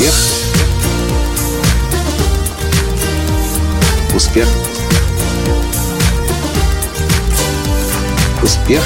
Успех. 0.00 0.14
Успех. 4.14 4.46
Успех. 8.42 8.82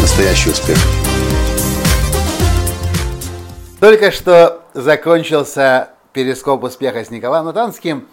Настоящий 0.00 0.50
успех. 0.50 0.78
Только 3.78 4.10
что 4.10 4.62
закончился 4.72 5.90
перископ 6.14 6.64
успеха 6.64 7.04
с 7.04 7.10
Николаем 7.10 7.44
Натанским. 7.44 8.08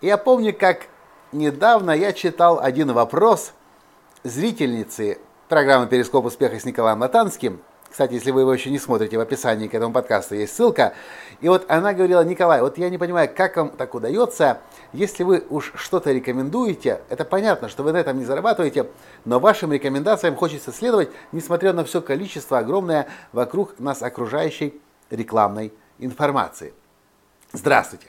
Я 0.00 0.16
помню, 0.16 0.54
как 0.56 0.82
недавно 1.32 1.90
я 1.90 2.12
читал 2.12 2.60
один 2.60 2.92
вопрос 2.92 3.50
зрительницы 4.22 5.18
программы 5.48 5.88
«Перископ 5.88 6.26
успеха» 6.26 6.60
с 6.60 6.64
Николаем 6.64 7.00
Латанским. 7.00 7.60
Кстати, 7.90 8.12
если 8.14 8.30
вы 8.30 8.42
его 8.42 8.52
еще 8.52 8.70
не 8.70 8.78
смотрите, 8.78 9.16
в 9.16 9.20
описании 9.20 9.66
к 9.66 9.74
этому 9.74 9.92
подкасту 9.92 10.34
есть 10.34 10.54
ссылка. 10.54 10.94
И 11.40 11.48
вот 11.48 11.64
она 11.68 11.94
говорила, 11.94 12.22
Николай, 12.22 12.60
вот 12.60 12.78
я 12.78 12.90
не 12.90 12.98
понимаю, 12.98 13.30
как 13.34 13.56
вам 13.56 13.70
так 13.70 13.94
удается, 13.94 14.60
если 14.92 15.24
вы 15.24 15.44
уж 15.48 15.72
что-то 15.74 16.12
рекомендуете, 16.12 17.00
это 17.08 17.24
понятно, 17.24 17.68
что 17.68 17.82
вы 17.82 17.92
на 17.92 17.98
этом 17.98 18.18
не 18.18 18.24
зарабатываете, 18.24 18.88
но 19.24 19.40
вашим 19.40 19.72
рекомендациям 19.72 20.36
хочется 20.36 20.72
следовать, 20.72 21.10
несмотря 21.32 21.72
на 21.72 21.84
все 21.84 22.02
количество 22.02 22.58
огромное 22.58 23.08
вокруг 23.32 23.78
нас 23.78 24.02
окружающей 24.02 24.80
рекламной 25.10 25.72
информации. 25.98 26.74
Здравствуйте! 27.52 28.08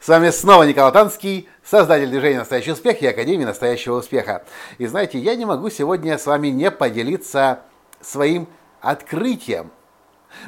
С 0.00 0.08
вами 0.08 0.30
снова 0.30 0.64
Николай 0.64 0.92
Танский, 0.92 1.48
создатель 1.64 2.08
движения 2.08 2.38
«Настоящий 2.38 2.72
успех» 2.72 3.00
и 3.02 3.06
Академии 3.06 3.44
«Настоящего 3.44 3.96
успеха». 3.98 4.44
И 4.78 4.86
знаете, 4.86 5.18
я 5.18 5.36
не 5.36 5.44
могу 5.44 5.70
сегодня 5.70 6.18
с 6.18 6.26
вами 6.26 6.48
не 6.48 6.70
поделиться 6.70 7.60
своим 8.00 8.48
открытием. 8.80 9.70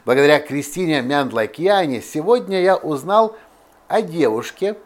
Благодаря 0.04 0.40
Кристине 0.40 1.02
Мяндлакьяне 1.02 2.02
сегодня 2.02 2.60
я 2.60 2.76
узнал 2.76 3.36
о 3.88 4.02
девушке, 4.02 4.76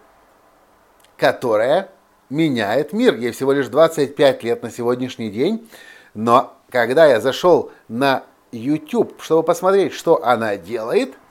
которая 1.17 1.91
меняет 2.31 2.93
мир. 2.93 3.17
Ей 3.17 3.33
всего 3.33 3.53
лишь 3.53 3.69
25 3.69 4.43
лет 4.43 4.63
на 4.63 4.71
сегодняшний 4.71 5.31
день. 5.31 5.69
Но 6.15 6.55
когда 6.71 7.07
я 7.07 7.21
зашел 7.21 7.73
на 7.89 8.25
YouTube, 8.53 9.21
чтобы 9.21 9.43
посмотреть, 9.43 9.93
что 9.93 10.25
она 10.25 10.57
делает– 10.57 11.15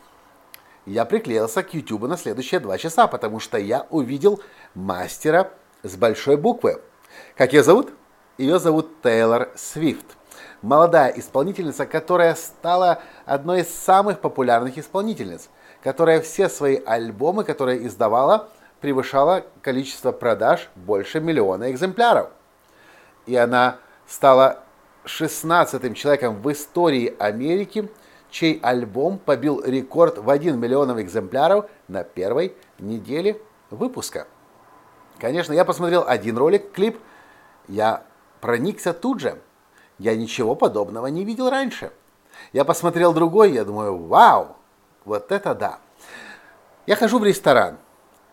я 0.85 1.05
приклеился 1.05 1.63
к 1.63 1.73
YouTube 1.73 2.03
на 2.03 2.17
следующие 2.17 2.59
два 2.59 2.77
часа, 2.77 3.07
потому 3.07 3.39
что 3.39 3.57
я 3.57 3.87
увидел 3.89 4.41
мастера 4.75 5.51
с 5.81 5.95
большой 5.95 6.35
буквы. 6.35 6.81
Как 7.37 7.53
ее 7.53 7.63
зовут? 7.63 7.93
Ее 8.37 8.59
зовут 8.59 9.01
Тейлор 9.01 9.51
Свифт. 9.55 10.05
Молодая 10.63 11.09
исполнительница, 11.09 11.85
которая 11.85 12.33
стала 12.33 13.03
одной 13.25 13.61
из 13.61 13.69
самых 13.69 14.19
популярных 14.19 14.79
исполнительниц, 14.79 15.49
которая 15.83 16.19
все 16.21 16.49
свои 16.49 16.79
альбомы, 16.83 17.43
которые 17.43 17.85
издавала, 17.85 18.49
превышала 18.81 19.45
количество 19.61 20.11
продаж 20.11 20.71
больше 20.75 21.19
миллиона 21.19 21.71
экземпляров. 21.71 22.29
И 23.27 23.35
она 23.35 23.77
стала 24.07 24.63
16 25.05 25.95
человеком 25.95 26.41
в 26.41 26.51
истории 26.51 27.15
Америки– 27.19 27.87
чей 28.33 28.59
альбом 28.63 29.19
побил 29.19 29.63
рекорд 29.63 30.17
в 30.17 30.29
1 30.29 30.59
миллион 30.59 30.99
экземпляров 30.99 31.69
на 31.87 32.03
первой 32.03 32.55
неделе 32.79 33.39
выпуска. 33.69 34.27
Конечно, 35.19 35.53
я 35.53 35.63
посмотрел 35.63 36.03
один 36.05 36.37
ролик, 36.37 36.71
клип, 36.71 36.99
я 37.67 38.03
проникся 38.41 38.91
тут 38.91 39.19
же. 39.19 39.37
Я 39.99 40.15
ничего 40.15 40.55
подобного 40.55 41.07
не 41.07 41.23
видел 41.23 41.49
раньше. 41.49 41.91
Я 42.51 42.65
посмотрел 42.65 43.13
другой, 43.13 43.51
я 43.51 43.63
думаю, 43.63 43.97
вау, 44.07 44.55
вот 45.05 45.31
это 45.31 45.53
да. 45.53 45.79
Я 46.85 46.95
хожу 46.95 47.19
в 47.19 47.23
ресторан. 47.23 47.77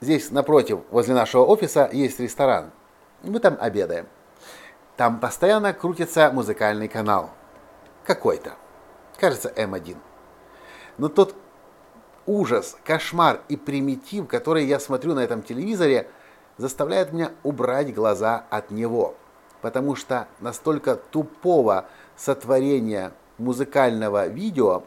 Здесь 0.00 0.30
напротив, 0.30 0.80
возле 0.90 1.14
нашего 1.14 1.44
офиса, 1.44 1.88
есть 1.92 2.18
ресторан. 2.20 2.70
Мы 3.22 3.38
там 3.38 3.56
обедаем. 3.60 4.06
Там 4.96 5.20
постоянно 5.20 5.72
крутится 5.72 6.30
музыкальный 6.32 6.88
канал. 6.88 7.30
Какой-то 8.04 8.54
кажется, 9.20 9.52
М1. 9.54 9.96
Но 10.98 11.08
тот 11.08 11.36
ужас, 12.26 12.76
кошмар 12.84 13.40
и 13.48 13.56
примитив, 13.56 14.26
который 14.26 14.64
я 14.64 14.80
смотрю 14.80 15.14
на 15.14 15.20
этом 15.20 15.42
телевизоре, 15.42 16.08
заставляет 16.56 17.12
меня 17.12 17.32
убрать 17.42 17.94
глаза 17.94 18.44
от 18.50 18.70
него. 18.70 19.14
Потому 19.62 19.94
что 19.94 20.28
настолько 20.40 20.96
тупого 20.96 21.86
сотворения 22.16 23.12
музыкального 23.38 24.26
видео, 24.26 24.84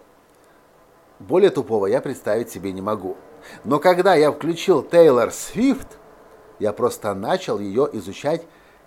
более 1.19 1.49
тупого 1.49 1.87
я 1.87 2.01
представить 2.01 2.49
себе 2.49 2.71
не 2.71 2.81
могу. 2.81 3.17
Но 3.63 3.79
когда 3.79 4.15
я 4.15 4.31
включил 4.31 4.83
Тейлор 4.83 5.31
Свифт, 5.31 5.97
я 6.59 6.73
просто 6.73 7.13
начал 7.13 7.59
ее 7.59 7.89
изучать 7.93 8.43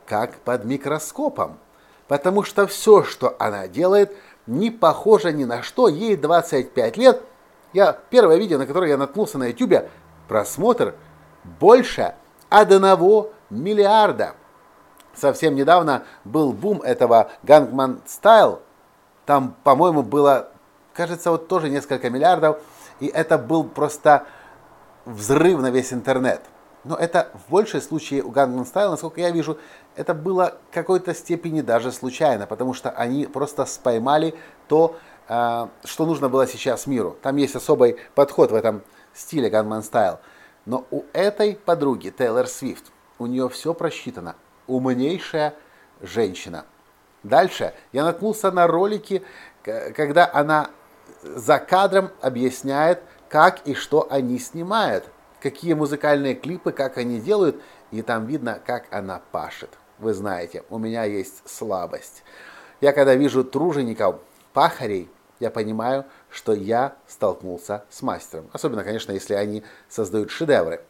как 0.06 0.36
под 0.38 0.64
микроскопом. 0.64 1.58
Потому 2.08 2.42
что 2.42 2.66
все, 2.66 3.02
что 3.02 3.34
она 3.38 3.66
делает, 3.68 4.16
не 4.46 4.70
похожа 4.70 5.32
ни 5.32 5.44
на 5.44 5.62
что, 5.62 5.88
ей 5.88 6.16
25 6.16 6.96
лет. 6.96 7.22
Я 7.72 7.92
первое 8.10 8.36
видео, 8.36 8.58
на 8.58 8.66
которое 8.66 8.90
я 8.90 8.96
наткнулся 8.96 9.38
на 9.38 9.48
YouTube, 9.48 9.88
просмотр 10.28 10.94
больше 11.58 12.14
1 12.48 12.80
миллиарда. 13.50 14.34
Совсем 15.16 15.54
недавно 15.54 16.04
был 16.24 16.52
бум 16.52 16.82
этого 16.82 17.30
Gangnam 17.42 18.00
Style. 18.06 18.60
Там, 19.24 19.56
по-моему, 19.64 20.02
было, 20.02 20.50
кажется, 20.92 21.30
вот 21.30 21.48
тоже 21.48 21.70
несколько 21.70 22.10
миллиардов. 22.10 22.58
И 23.00 23.06
это 23.06 23.38
был 23.38 23.64
просто 23.64 24.26
взрыв 25.06 25.60
на 25.60 25.70
весь 25.70 25.92
интернет. 25.92 26.42
Но 26.84 26.94
это 26.94 27.30
в 27.46 27.50
большей 27.50 27.80
случае 27.80 28.22
у 28.22 28.30
Gangnam 28.30 28.70
Style, 28.70 28.90
насколько 28.90 29.20
я 29.20 29.30
вижу, 29.30 29.58
это 29.96 30.14
было 30.14 30.58
в 30.70 30.74
какой-то 30.74 31.14
степени 31.14 31.60
даже 31.60 31.90
случайно, 31.90 32.46
потому 32.46 32.74
что 32.74 32.90
они 32.90 33.26
просто 33.26 33.64
споймали 33.64 34.34
то, 34.68 34.96
э, 35.28 35.66
что 35.84 36.06
нужно 36.06 36.28
было 36.28 36.46
сейчас 36.46 36.86
миру. 36.86 37.16
Там 37.22 37.36
есть 37.36 37.56
особый 37.56 37.96
подход 38.14 38.52
в 38.52 38.54
этом 38.54 38.82
стиле 39.14 39.48
Gangnam 39.48 39.82
Style. 39.82 40.18
Но 40.64 40.86
у 40.90 41.02
этой 41.12 41.56
подруги, 41.56 42.10
Тейлор 42.10 42.46
Свифт, 42.46 42.84
у 43.18 43.26
нее 43.26 43.48
все 43.48 43.74
просчитано. 43.74 44.36
Умнейшая 44.66 45.54
женщина. 46.00 46.64
Дальше 47.22 47.74
я 47.92 48.04
наткнулся 48.04 48.50
на 48.50 48.66
ролики, 48.66 49.22
когда 49.62 50.30
она 50.32 50.70
за 51.22 51.58
кадром 51.58 52.10
объясняет, 52.20 53.02
как 53.28 53.66
и 53.66 53.74
что 53.74 54.06
они 54.10 54.38
снимают 54.38 55.04
какие 55.40 55.74
музыкальные 55.74 56.34
клипы, 56.34 56.72
как 56.72 56.98
они 56.98 57.20
делают, 57.20 57.62
и 57.92 58.02
там 58.02 58.26
видно, 58.26 58.60
как 58.64 58.86
она 58.90 59.20
пашет. 59.30 59.70
Вы 59.98 60.12
знаете, 60.12 60.64
у 60.70 60.78
меня 60.78 61.04
есть 61.04 61.48
слабость. 61.48 62.24
Я 62.80 62.92
когда 62.92 63.14
вижу 63.14 63.44
тружеников, 63.44 64.16
пахарей, 64.52 65.08
я 65.38 65.50
понимаю, 65.50 66.04
что 66.30 66.52
я 66.52 66.96
столкнулся 67.06 67.84
с 67.90 68.02
мастером. 68.02 68.50
Особенно, 68.52 68.82
конечно, 68.82 69.12
если 69.12 69.34
они 69.34 69.62
создают 69.88 70.30
шедевры. 70.30 70.82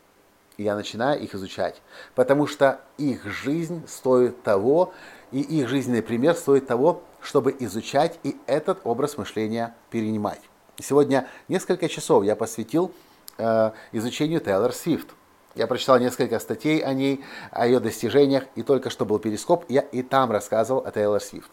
И 0.56 0.62
я 0.62 0.74
начинаю 0.74 1.20
их 1.20 1.34
изучать. 1.34 1.82
Потому 2.14 2.46
что 2.46 2.80
их 2.98 3.24
жизнь 3.24 3.86
стоит 3.86 4.42
того, 4.42 4.92
и 5.32 5.40
их 5.40 5.68
жизненный 5.68 6.02
пример 6.02 6.34
стоит 6.34 6.66
того, 6.66 7.02
чтобы 7.20 7.54
изучать 7.58 8.18
и 8.22 8.36
этот 8.46 8.80
образ 8.84 9.18
мышления 9.18 9.74
перенимать. 9.90 10.40
Сегодня 10.78 11.26
несколько 11.48 11.88
часов 11.88 12.24
я 12.24 12.36
посвятил 12.36 12.92
э, 13.38 13.70
изучению 13.92 14.40
Тейлор 14.40 14.72
Свифт. 14.72 15.08
Я 15.54 15.66
прочитал 15.66 15.98
несколько 15.98 16.38
статей 16.38 16.80
о 16.80 16.92
ней, 16.92 17.24
о 17.50 17.66
ее 17.66 17.80
достижениях, 17.80 18.44
и 18.56 18.62
только 18.62 18.90
что 18.90 19.06
был 19.06 19.18
перископ, 19.18 19.64
я 19.68 19.80
и 19.80 20.02
там 20.02 20.30
рассказывал 20.30 20.84
о 20.84 20.90
Тейлор 20.90 21.20
Свифт. 21.20 21.50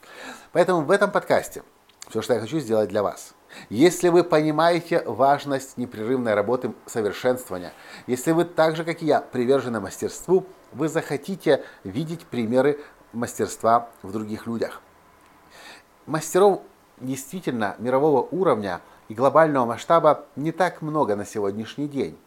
Поэтому 0.51 0.81
в 0.81 0.91
этом 0.91 1.09
подкасте 1.09 1.63
все, 2.09 2.21
что 2.21 2.33
я 2.33 2.41
хочу 2.41 2.59
сделать 2.59 2.89
для 2.89 3.01
вас. 3.01 3.33
Если 3.69 4.09
вы 4.09 4.23
понимаете 4.23 5.03
важность 5.05 5.77
непрерывной 5.77 6.33
работы 6.33 6.73
совершенствования, 6.85 7.73
если 8.07 8.31
вы 8.31 8.45
так 8.45 8.75
же, 8.75 8.83
как 8.83 9.01
и 9.01 9.05
я, 9.05 9.21
привержены 9.21 9.79
мастерству, 9.79 10.45
вы 10.71 10.89
захотите 10.89 11.63
видеть 11.83 12.25
примеры 12.25 12.79
мастерства 13.11 13.89
в 14.01 14.11
других 14.11 14.47
людях. 14.47 14.81
Мастеров 16.05 16.61
действительно 17.00 17.75
мирового 17.79 18.27
уровня– 18.31 18.81
и 19.09 19.13
глобального 19.13 19.65
масштаба 19.65 20.25
не 20.35 20.51
так 20.51 20.81
много 20.81 21.15
на 21.15 21.25
сегодняшний 21.25 21.88
день. 21.88 22.17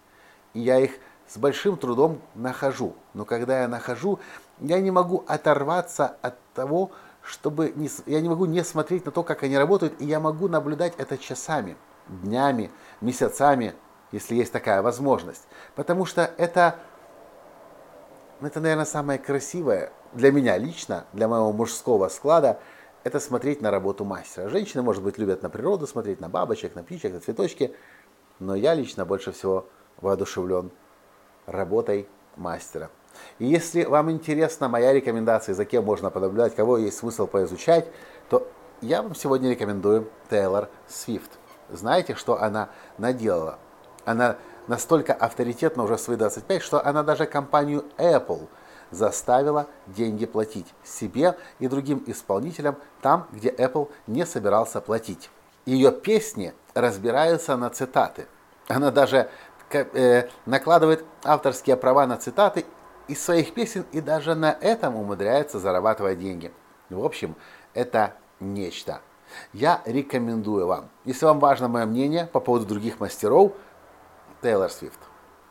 И 0.55 0.61
я 0.61 0.79
их 0.79 0.93
с 1.27 1.37
большим 1.39 1.77
трудом 1.77 2.21
нахожу. 2.35 2.95
Но 3.15 3.25
когда 3.25 3.63
я 3.63 3.69
нахожу, 3.69 4.21
я 4.61 4.81
не 4.81 4.91
могу 4.91 5.25
оторваться 5.27 6.17
от 6.23 6.37
того, 6.55 6.93
чтобы 7.27 7.73
не, 7.75 7.91
я 8.07 8.21
не 8.21 8.29
могу 8.29 8.47
не 8.47 8.63
смотреть 8.63 9.05
на 9.05 9.11
то, 9.11 9.23
как 9.23 9.43
они 9.43 9.59
работают, 9.59 10.01
и 10.01 10.05
я 10.05 10.21
могу 10.21 10.49
наблюдать 10.49 10.95
это 10.97 11.19
часами, 11.19 11.77
днями, 12.09 12.71
месяцами, 13.01 13.75
если 14.13 14.37
есть 14.37 14.53
такая 14.53 14.81
возможность. 14.81 15.43
Потому 15.75 16.05
что 16.07 16.31
это, 16.39 16.77
это, 18.41 18.61
наверное, 18.61 18.85
самое 18.85 19.19
красивое 19.19 19.93
для 20.13 20.31
меня 20.31 20.57
лично, 20.57 21.05
для 21.13 21.27
моего 21.27 21.53
мужского 21.53 22.09
склада, 22.09 22.61
это 23.03 23.19
смотреть 23.19 23.61
на 23.61 23.71
работу 23.71 24.05
мастера. 24.05 24.49
Женщины, 24.49 24.83
может 24.83 25.03
быть, 25.03 25.19
любят 25.19 25.43
на 25.43 25.51
природу 25.51 25.87
смотреть, 25.87 26.21
на 26.21 26.29
бабочек, 26.29 26.75
на 26.77 26.85
птичек, 26.85 27.13
на 27.13 27.21
цветочки, 27.21 27.75
но 28.39 28.55
я 28.55 28.75
лично 28.75 29.05
больше 29.05 29.33
всего 29.33 29.67
воодушевлен 30.01 30.71
работой 31.47 32.09
мастера. 32.37 32.91
И 33.39 33.47
если 33.47 33.85
вам 33.85 34.11
интересна 34.11 34.69
моя 34.69 34.93
рекомендация, 34.93 35.55
за 35.55 35.65
кем 35.65 35.85
можно 35.85 36.11
подобрать, 36.11 36.55
кого 36.55 36.79
есть 36.79 36.99
смысл 36.99 37.27
поизучать, 37.27 37.87
то 38.29 38.47
я 38.81 39.03
вам 39.03 39.15
сегодня 39.15 39.51
рекомендую 39.51 40.09
Тейлор 40.31 40.69
Свифт. 40.87 41.31
Знаете, 41.71 42.15
что 42.15 42.41
она 42.41 42.69
наделала? 42.99 43.59
Она 44.05 44.37
настолько 44.67 45.13
авторитетна 45.13 45.83
уже 45.83 45.97
в 45.97 46.01
свои 46.01 46.17
25, 46.17 46.63
что 46.63 46.85
она 46.85 47.03
даже 47.03 47.27
компанию 47.27 47.85
Apple 47.99 48.49
заставила 48.91 49.67
деньги 49.87 50.27
платить 50.27 50.67
себе 50.85 51.37
и 51.59 51.69
другим 51.69 52.05
исполнителям 52.07 52.77
там, 53.03 53.27
где 53.33 53.51
Apple 53.51 53.91
не 54.07 54.25
собирался 54.27 54.81
платить. 54.81 55.31
Ее 55.65 55.91
песни 55.91 56.55
разбираются 56.75 57.57
на 57.57 57.71
цитаты. 57.71 58.27
Она 58.69 58.91
даже 58.91 59.29
э, 59.71 60.29
накладывает 60.45 61.05
авторские 61.25 61.77
права 61.77 62.07
на 62.07 62.17
цитаты 62.17 62.65
из 63.09 63.23
своих 63.23 63.55
песен 63.55 63.85
и 63.93 64.01
даже 64.01 64.35
на 64.35 64.53
этом 64.53 64.97
умудряется 64.97 65.59
зарабатывать 65.59 66.19
деньги. 66.19 66.53
В 66.91 67.05
общем, 67.05 67.37
это 67.75 68.15
нечто. 68.41 69.01
Я 69.53 69.83
рекомендую 69.85 70.67
вам, 70.67 70.89
если 71.05 71.25
вам 71.27 71.41
важно 71.41 71.69
мое 71.69 71.85
мнение 71.87 72.27
по 72.27 72.41
поводу 72.41 72.67
других 72.67 73.01
мастеров, 73.01 73.53
Тейлор 74.43 74.71
Свифт. 74.71 75.01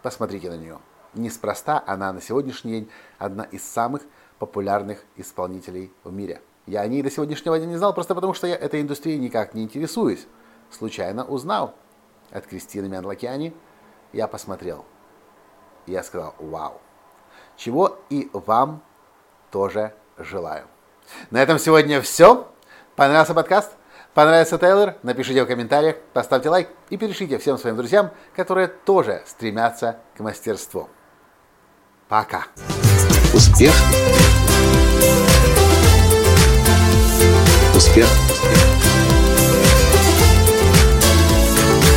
Посмотрите 0.01 0.49
на 0.49 0.55
нее. 0.55 0.79
Неспроста 1.13 1.83
она 1.85 2.13
на 2.13 2.21
сегодняшний 2.21 2.71
день 2.71 2.91
одна 3.17 3.43
из 3.43 3.63
самых 3.63 4.03
популярных 4.39 5.03
исполнителей 5.15 5.91
в 6.03 6.13
мире. 6.13 6.41
Я 6.65 6.81
о 6.81 6.87
ней 6.87 7.01
до 7.01 7.11
сегодняшнего 7.11 7.57
дня 7.57 7.67
не 7.67 7.77
знал, 7.77 7.93
просто 7.93 8.15
потому 8.15 8.33
что 8.33 8.47
я 8.47 8.55
этой 8.55 8.81
индустрией 8.81 9.19
никак 9.19 9.53
не 9.53 9.63
интересуюсь. 9.63 10.27
Случайно 10.71 11.25
узнал 11.25 11.75
от 12.31 12.47
Кристины 12.47 12.87
Мян-Лакиани. 12.87 13.53
Я 14.13 14.27
посмотрел. 14.27 14.85
Я 15.85 16.03
сказал, 16.03 16.35
вау. 16.39 16.81
Чего 17.57 17.99
и 18.09 18.29
вам 18.33 18.81
тоже 19.51 19.93
желаю. 20.17 20.65
На 21.31 21.41
этом 21.41 21.59
сегодня 21.59 22.01
все. 22.01 22.47
Понравился 22.95 23.33
подкаст? 23.33 23.71
Понравился 24.13 24.57
Тейлор? 24.57 24.95
Напишите 25.03 25.43
в 25.43 25.47
комментариях, 25.47 25.97
поставьте 26.13 26.49
лайк 26.49 26.69
и 26.89 26.97
перешлите 26.97 27.37
всем 27.37 27.57
своим 27.57 27.75
друзьям, 27.75 28.11
которые 28.35 28.67
тоже 28.67 29.21
стремятся 29.25 29.99
к 30.15 30.21
мастерству. 30.21 30.89
Пока. 32.07 32.45
Успех. 33.33 33.73
Успех. 37.75 38.07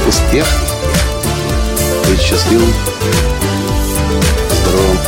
Успех. 0.09 0.47
Быть 2.09 2.21
счастливым, 2.21 2.73
здоровым 4.51 5.08